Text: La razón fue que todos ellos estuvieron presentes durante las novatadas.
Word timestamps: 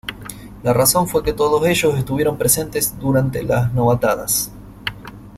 La 0.63 0.73
razón 0.73 1.07
fue 1.07 1.21
que 1.21 1.31
todos 1.31 1.63
ellos 1.67 1.95
estuvieron 1.95 2.35
presentes 2.35 2.97
durante 2.99 3.43
las 3.43 3.71
novatadas. 3.71 4.51